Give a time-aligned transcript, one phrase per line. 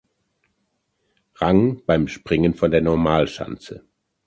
[1.35, 3.85] Rang beim Springen von der Normalschanze.